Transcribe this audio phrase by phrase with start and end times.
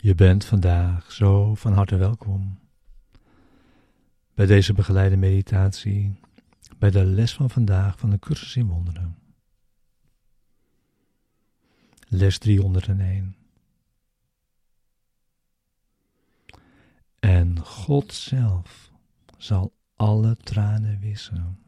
[0.00, 2.58] Je bent vandaag zo van harte welkom
[4.34, 6.20] bij deze begeleide meditatie,
[6.78, 9.18] bij de les van vandaag van de cursus in wonderen.
[12.08, 13.36] Les 301.
[17.18, 18.92] En God zelf
[19.36, 21.58] zal alle tranen wissen.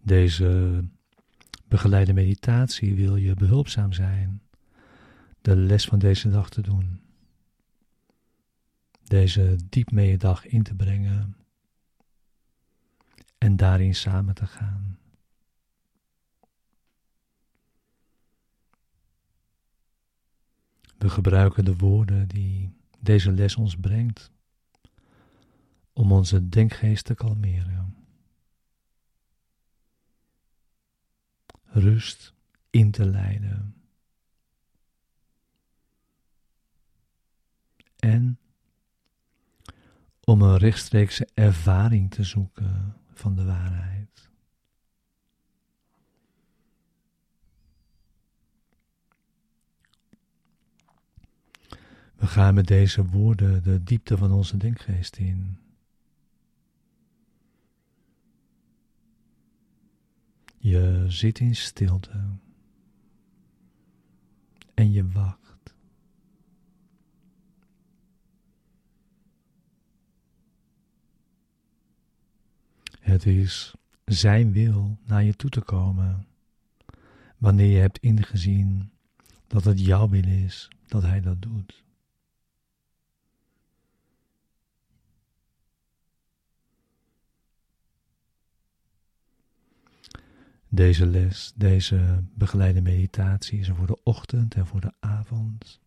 [0.00, 0.84] Deze
[1.68, 4.42] begeleide meditatie wil je behulpzaam zijn
[5.40, 7.00] de les van deze dag te doen.
[9.04, 11.36] Deze diep dag in te brengen
[13.38, 14.98] en daarin samen te gaan.
[20.98, 24.30] We gebruiken de woorden die deze les ons brengt
[25.92, 27.97] om onze denkgeest te kalmeren.
[31.78, 32.34] Rust
[32.70, 33.74] in te leiden.
[37.98, 38.38] En
[40.24, 44.30] om een rechtstreekse ervaring te zoeken van de waarheid.
[52.16, 55.58] We gaan met deze woorden de diepte van onze denkgeest in.
[60.68, 62.36] Je zit in stilte
[64.74, 65.74] en je wacht.
[73.00, 73.74] Het is
[74.04, 76.26] Zijn wil naar je toe te komen,
[77.38, 78.90] wanneer je hebt ingezien
[79.46, 81.84] dat het jouw wil is dat Hij dat doet.
[90.68, 95.80] Deze les, deze begeleide meditatie is voor de ochtend en voor de avond.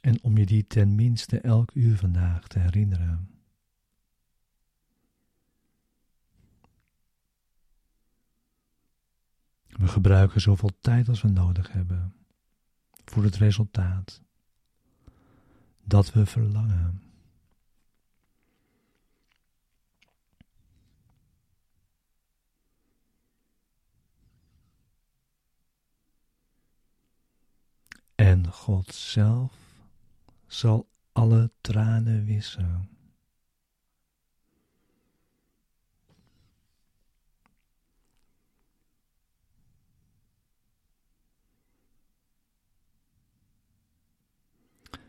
[0.00, 3.30] En om je die ten minste elk uur vandaag te herinneren.
[9.66, 12.14] We gebruiken zoveel tijd als we nodig hebben
[13.04, 14.22] voor het resultaat
[15.84, 17.05] dat we verlangen.
[28.50, 29.52] God zelf
[30.46, 32.88] zal alle tranen wissen.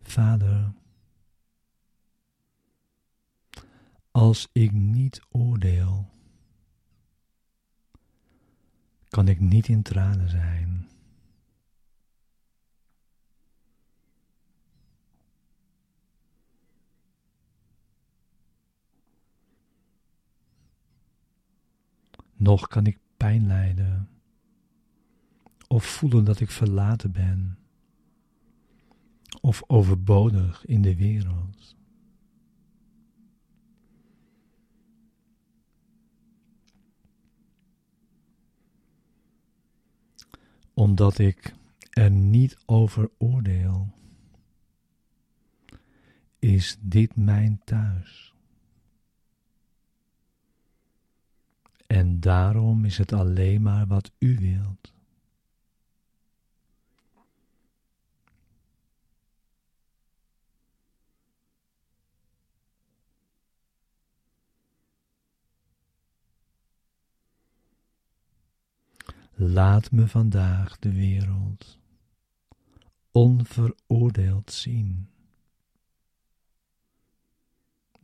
[0.00, 0.72] Vader,
[4.10, 6.10] als ik niet oordeel,
[9.08, 10.88] kan ik niet in tranen zijn.
[22.38, 24.08] Nog kan ik pijn lijden
[25.68, 27.58] of voelen dat ik verlaten ben
[29.40, 31.76] of overbodig in de wereld.
[40.74, 41.54] Omdat ik
[41.90, 43.94] er niet over oordeel,
[46.38, 48.34] is dit mijn thuis.
[51.86, 54.92] En daarom is het alleen maar wat u wilt.
[69.40, 71.78] Laat me vandaag de wereld
[73.10, 75.08] onveroordeeld zien.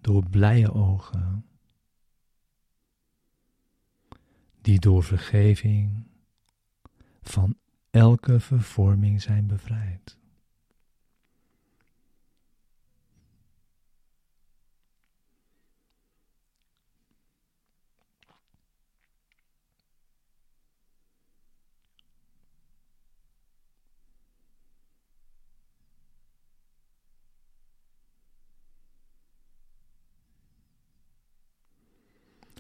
[0.00, 1.46] Door blije ogen,
[4.64, 6.06] die door vergeving
[7.22, 7.56] van
[7.90, 10.19] elke vervorming zijn bevrijd.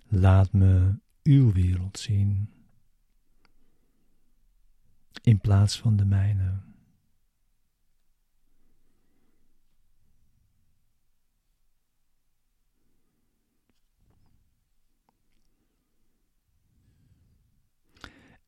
[0.08, 2.48] Laat me uw wereld zien
[5.22, 6.62] in plaats van de mijne.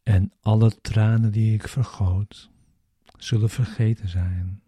[0.02, 2.50] En alle tranen die ik vergoot,
[3.18, 4.62] zullen vergeten zijn,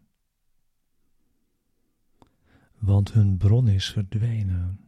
[2.79, 4.88] want hun bron is verdwenen.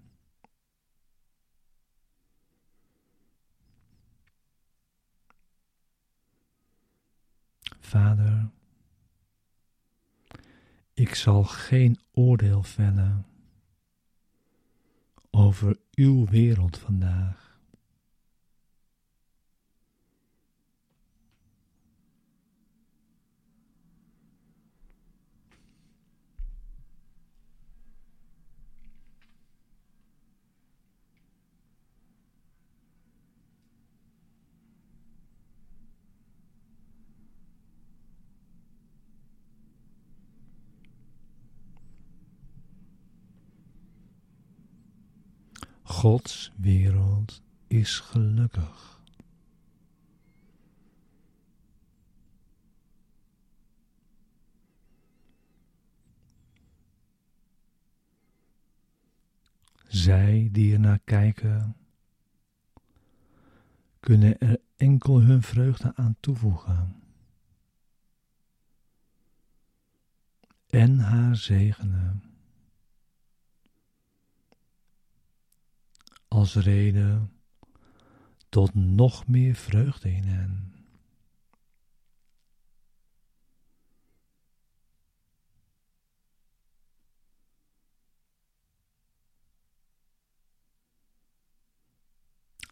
[7.90, 8.50] Vader,
[10.94, 13.26] ik zal geen oordeel vellen
[15.31, 17.50] over uw wereld vandaag.
[46.00, 49.00] Gods wereld is gelukkig.
[59.88, 61.76] Zij die er naar kijken,
[64.00, 67.03] kunnen er enkel hun vreugde aan toevoegen
[70.67, 72.30] en haar zegenen.
[76.40, 77.32] Als reden
[78.48, 80.75] tot nog meer vreugde in hen.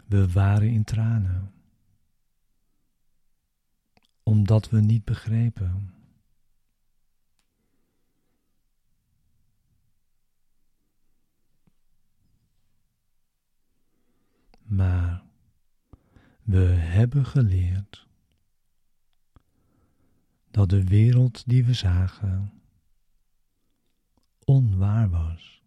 [0.06, 1.52] We waren in tranen,
[4.22, 5.97] omdat we niet begrepen
[14.68, 15.22] Maar
[16.42, 18.06] we hebben geleerd
[20.50, 22.52] dat de wereld die we zagen
[24.44, 25.62] onwaar was.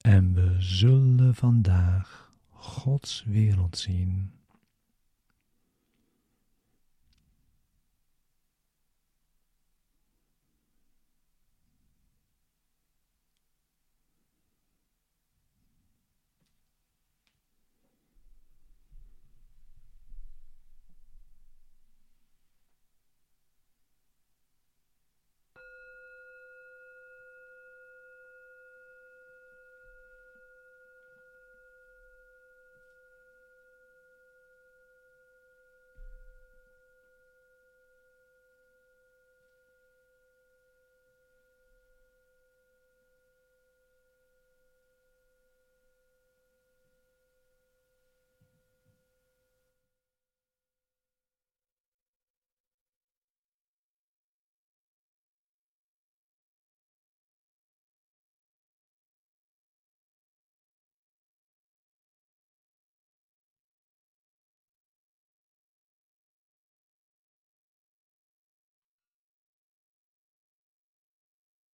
[0.00, 4.41] En we zullen vandaag Gods wereld zien.